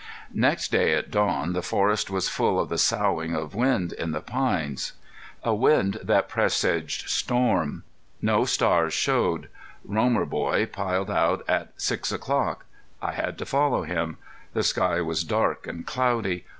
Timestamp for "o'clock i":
12.11-13.11